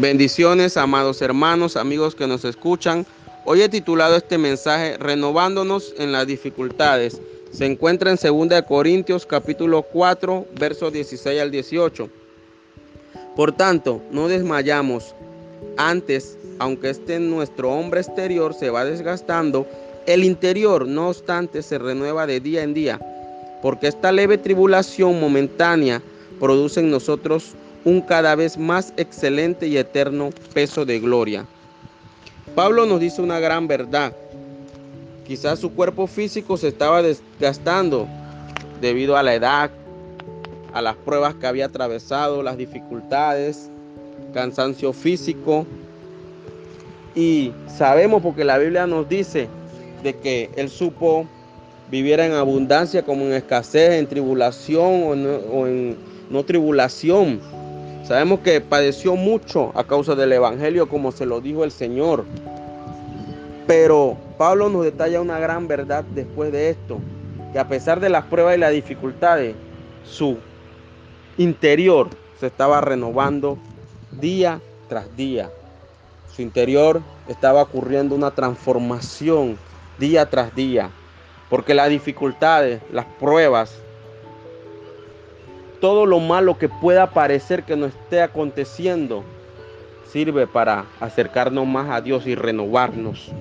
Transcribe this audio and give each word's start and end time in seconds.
Bendiciones, 0.00 0.78
amados 0.78 1.20
hermanos, 1.20 1.76
amigos 1.76 2.14
que 2.14 2.26
nos 2.26 2.46
escuchan. 2.46 3.04
Hoy 3.44 3.60
he 3.60 3.68
titulado 3.68 4.16
este 4.16 4.38
mensaje 4.38 4.96
Renovándonos 4.96 5.92
en 5.98 6.10
las 6.10 6.26
dificultades. 6.26 7.20
Se 7.52 7.66
encuentra 7.66 8.10
en 8.10 8.16
2 8.16 8.62
Corintios 8.62 9.26
capítulo 9.26 9.82
4, 9.82 10.46
versos 10.58 10.90
16 10.94 11.42
al 11.42 11.50
18. 11.50 12.08
Por 13.36 13.52
tanto, 13.52 14.00
no 14.10 14.26
desmayamos. 14.26 15.14
Antes, 15.76 16.38
aunque 16.58 16.88
este 16.88 17.20
nuestro 17.20 17.70
hombre 17.70 18.00
exterior 18.00 18.54
se 18.54 18.70
va 18.70 18.86
desgastando, 18.86 19.66
el 20.06 20.24
interior, 20.24 20.88
no 20.88 21.10
obstante, 21.10 21.60
se 21.60 21.76
renueva 21.76 22.26
de 22.26 22.40
día 22.40 22.62
en 22.62 22.72
día, 22.72 22.98
porque 23.60 23.88
esta 23.88 24.12
leve 24.12 24.38
tribulación 24.38 25.20
momentánea 25.20 26.00
produce 26.38 26.80
en 26.80 26.90
nosotros 26.90 27.54
un 27.84 28.00
cada 28.00 28.34
vez 28.34 28.58
más 28.58 28.92
excelente 28.96 29.66
y 29.66 29.76
eterno 29.76 30.30
peso 30.52 30.84
de 30.84 31.00
gloria. 31.00 31.46
Pablo 32.54 32.86
nos 32.86 33.00
dice 33.00 33.22
una 33.22 33.38
gran 33.40 33.68
verdad. 33.68 34.12
Quizás 35.26 35.60
su 35.60 35.72
cuerpo 35.72 36.06
físico 36.06 36.56
se 36.56 36.68
estaba 36.68 37.02
desgastando 37.02 38.08
debido 38.80 39.16
a 39.16 39.22
la 39.22 39.34
edad, 39.34 39.70
a 40.74 40.82
las 40.82 40.96
pruebas 40.96 41.34
que 41.34 41.46
había 41.46 41.66
atravesado, 41.66 42.42
las 42.42 42.56
dificultades, 42.56 43.70
cansancio 44.34 44.92
físico. 44.92 45.66
Y 47.14 47.52
sabemos 47.68 48.22
porque 48.22 48.44
la 48.44 48.58
Biblia 48.58 48.86
nos 48.86 49.08
dice 49.08 49.48
de 50.02 50.16
que 50.16 50.50
él 50.56 50.68
supo 50.68 51.26
vivir 51.90 52.20
en 52.20 52.32
abundancia 52.32 53.02
como 53.02 53.24
en 53.24 53.32
escasez, 53.32 53.98
en 53.98 54.06
tribulación 54.06 55.02
o, 55.04 55.56
o 55.56 55.66
en 55.66 55.96
no 56.30 56.44
tribulación. 56.44 57.40
Sabemos 58.04 58.40
que 58.40 58.60
padeció 58.60 59.14
mucho 59.14 59.72
a 59.74 59.84
causa 59.84 60.14
del 60.14 60.32
Evangelio, 60.32 60.88
como 60.88 61.12
se 61.12 61.26
lo 61.26 61.40
dijo 61.40 61.64
el 61.64 61.70
Señor. 61.70 62.24
Pero 63.66 64.16
Pablo 64.36 64.68
nos 64.68 64.84
detalla 64.84 65.20
una 65.20 65.38
gran 65.38 65.68
verdad 65.68 66.04
después 66.14 66.50
de 66.50 66.70
esto, 66.70 66.98
que 67.52 67.58
a 67.58 67.68
pesar 67.68 68.00
de 68.00 68.08
las 68.08 68.24
pruebas 68.24 68.56
y 68.56 68.60
las 68.60 68.72
dificultades, 68.72 69.54
su 70.04 70.38
interior 71.36 72.08
se 72.40 72.46
estaba 72.46 72.80
renovando 72.80 73.58
día 74.10 74.60
tras 74.88 75.14
día. 75.16 75.50
Su 76.34 76.42
interior 76.42 77.02
estaba 77.28 77.62
ocurriendo 77.62 78.14
una 78.14 78.30
transformación 78.30 79.58
día 79.98 80.28
tras 80.30 80.54
día, 80.54 80.90
porque 81.48 81.74
las 81.74 81.90
dificultades, 81.90 82.80
las 82.90 83.04
pruebas, 83.04 83.74
todo 85.80 86.06
lo 86.06 86.20
malo 86.20 86.58
que 86.58 86.68
pueda 86.68 87.10
parecer 87.10 87.64
que 87.64 87.76
nos 87.76 87.90
esté 87.90 88.20
aconteciendo 88.22 89.24
sirve 90.10 90.46
para 90.46 90.86
acercarnos 91.00 91.66
más 91.66 91.88
a 91.90 92.00
Dios 92.00 92.26
y 92.26 92.34
renovarnos. 92.34 93.32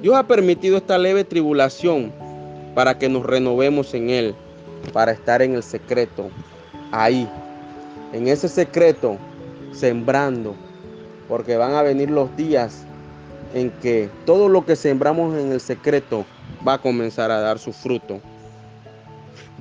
Dios 0.00 0.14
ha 0.14 0.26
permitido 0.26 0.76
esta 0.76 0.98
leve 0.98 1.24
tribulación 1.24 2.12
para 2.74 2.98
que 2.98 3.08
nos 3.08 3.24
renovemos 3.24 3.94
en 3.94 4.10
Él, 4.10 4.34
para 4.92 5.12
estar 5.12 5.42
en 5.42 5.54
el 5.54 5.62
secreto, 5.62 6.30
ahí, 6.90 7.28
en 8.12 8.28
ese 8.28 8.48
secreto, 8.48 9.16
sembrando, 9.72 10.54
porque 11.28 11.56
van 11.56 11.74
a 11.74 11.82
venir 11.82 12.10
los 12.10 12.34
días 12.36 12.84
en 13.54 13.70
que 13.70 14.08
todo 14.26 14.48
lo 14.48 14.64
que 14.64 14.76
sembramos 14.76 15.36
en 15.38 15.52
el 15.52 15.60
secreto 15.60 16.24
va 16.66 16.74
a 16.74 16.78
comenzar 16.78 17.30
a 17.30 17.40
dar 17.40 17.58
su 17.58 17.72
fruto. 17.72 18.20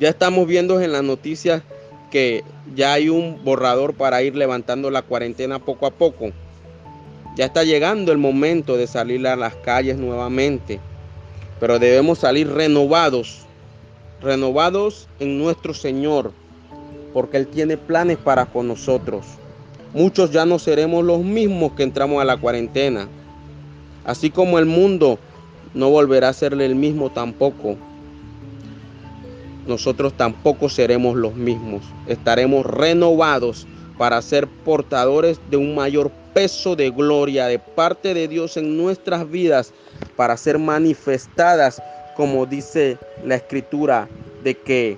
Ya 0.01 0.09
estamos 0.09 0.47
viendo 0.47 0.81
en 0.81 0.93
las 0.93 1.03
noticias 1.03 1.61
que 2.09 2.43
ya 2.75 2.93
hay 2.93 3.09
un 3.09 3.43
borrador 3.43 3.93
para 3.93 4.23
ir 4.23 4.35
levantando 4.35 4.89
la 4.89 5.03
cuarentena 5.03 5.59
poco 5.59 5.85
a 5.85 5.91
poco. 5.91 6.31
Ya 7.35 7.45
está 7.45 7.63
llegando 7.63 8.11
el 8.11 8.17
momento 8.17 8.77
de 8.77 8.87
salir 8.87 9.27
a 9.27 9.35
las 9.35 9.53
calles 9.57 9.97
nuevamente, 9.97 10.79
pero 11.59 11.77
debemos 11.77 12.17
salir 12.17 12.51
renovados, 12.51 13.41
renovados 14.23 15.07
en 15.19 15.37
nuestro 15.37 15.75
Señor, 15.75 16.31
porque 17.13 17.37
Él 17.37 17.45
tiene 17.45 17.77
planes 17.77 18.17
para 18.17 18.47
con 18.47 18.67
nosotros. 18.67 19.27
Muchos 19.93 20.31
ya 20.31 20.47
no 20.47 20.57
seremos 20.57 21.05
los 21.05 21.19
mismos 21.19 21.73
que 21.73 21.83
entramos 21.83 22.19
a 22.23 22.25
la 22.25 22.37
cuarentena, 22.37 23.07
así 24.03 24.31
como 24.31 24.57
el 24.57 24.65
mundo 24.65 25.19
no 25.75 25.91
volverá 25.91 26.29
a 26.29 26.33
ser 26.33 26.59
el 26.59 26.73
mismo 26.73 27.11
tampoco 27.11 27.77
nosotros 29.67 30.13
tampoco 30.13 30.69
seremos 30.69 31.15
los 31.15 31.35
mismos. 31.35 31.83
Estaremos 32.07 32.65
renovados 32.65 33.67
para 33.97 34.21
ser 34.21 34.47
portadores 34.47 35.39
de 35.49 35.57
un 35.57 35.75
mayor 35.75 36.11
peso 36.33 36.75
de 36.75 36.89
gloria 36.89 37.47
de 37.47 37.59
parte 37.59 38.13
de 38.13 38.27
Dios 38.27 38.57
en 38.57 38.77
nuestras 38.77 39.29
vidas, 39.29 39.73
para 40.15 40.37
ser 40.37 40.57
manifestadas, 40.57 41.81
como 42.15 42.45
dice 42.45 42.97
la 43.25 43.35
escritura, 43.35 44.07
de 44.43 44.55
que 44.55 44.97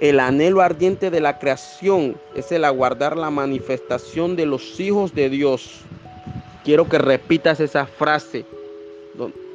el 0.00 0.20
anhelo 0.20 0.60
ardiente 0.60 1.10
de 1.10 1.20
la 1.20 1.38
creación 1.38 2.16
es 2.34 2.52
el 2.52 2.64
aguardar 2.64 3.16
la 3.16 3.30
manifestación 3.30 4.36
de 4.36 4.46
los 4.46 4.78
hijos 4.80 5.14
de 5.14 5.30
Dios. 5.30 5.80
Quiero 6.64 6.88
que 6.88 6.98
repitas 6.98 7.60
esa 7.60 7.86
frase, 7.86 8.44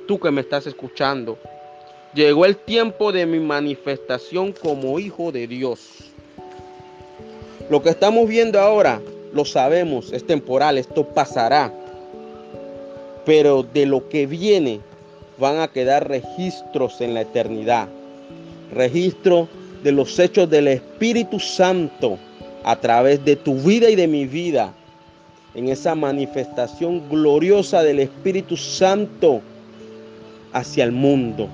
tú 0.08 0.20
que 0.20 0.32
me 0.32 0.42
estás 0.42 0.66
escuchando. 0.66 1.38
Llegó 2.16 2.46
el 2.46 2.58
tiempo 2.58 3.12
de 3.12 3.28
mi 3.28 3.40
manifestación 3.40 4.52
como 4.52 4.98
hijo 4.98 5.32
de 5.32 5.46
Dios. 5.46 5.80
Lo 7.70 7.84
que 7.84 7.90
estamos 7.90 8.28
viendo 8.28 8.60
ahora, 8.60 9.00
lo 9.32 9.46
sabemos, 9.46 10.12
es 10.12 10.26
temporal, 10.26 10.80
esto 10.80 11.04
pasará. 11.06 11.72
Pero 13.28 13.62
de 13.62 13.86
lo 13.86 14.10
que 14.10 14.26
viene 14.26 14.80
van 15.38 15.60
a 15.60 15.68
quedar 15.68 16.10
registros 16.10 17.00
en 17.00 17.14
la 17.14 17.22
eternidad. 17.22 17.88
Registro 18.74 19.48
de 19.84 19.92
los 19.92 20.18
hechos 20.18 20.50
del 20.50 20.68
Espíritu 20.68 21.40
Santo 21.40 22.18
a 22.64 22.76
través 22.76 23.24
de 23.24 23.36
tu 23.36 23.54
vida 23.54 23.88
y 23.88 23.96
de 23.96 24.08
mi 24.08 24.26
vida. 24.26 24.74
En 25.54 25.70
esa 25.70 25.94
manifestación 25.94 27.08
gloriosa 27.08 27.84
del 27.84 28.00
Espíritu 28.00 28.58
Santo 28.58 29.42
hacia 30.54 30.84
el 30.84 30.92
mundo 30.92 31.48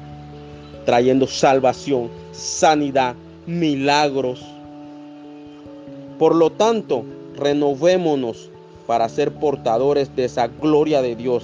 trayendo 0.86 1.28
salvación, 1.28 2.10
sanidad, 2.32 3.16
milagros. 3.46 4.42
Por 6.18 6.36
lo 6.36 6.52
tanto, 6.52 7.04
renovémonos 7.36 8.50
para 8.88 9.10
ser 9.10 9.32
portadores 9.32 10.16
de 10.16 10.26
esa 10.26 10.48
gloria 10.48 11.02
de 11.02 11.16
Dios. 11.16 11.44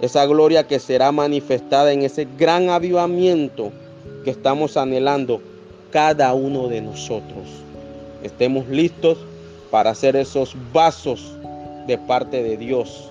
Esa 0.00 0.26
gloria 0.26 0.66
que 0.66 0.78
será 0.78 1.12
manifestada 1.12 1.92
en 1.92 2.02
ese 2.02 2.26
gran 2.38 2.70
avivamiento 2.70 3.72
que 4.24 4.30
estamos 4.30 4.76
anhelando 4.76 5.40
cada 5.90 6.32
uno 6.34 6.68
de 6.68 6.80
nosotros. 6.80 7.46
Estemos 8.22 8.66
listos 8.68 9.18
para 9.70 9.90
hacer 9.90 10.16
esos 10.16 10.56
vasos 10.72 11.36
de 11.86 11.98
parte 11.98 12.42
de 12.42 12.56
Dios 12.56 13.10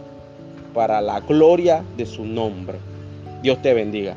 para 0.74 1.02
la 1.02 1.20
gloria 1.20 1.84
de 1.98 2.06
su 2.06 2.26
nombre. 2.26 2.80
Dios 3.42 3.62
te 3.62 3.74
bendiga. 3.74 4.16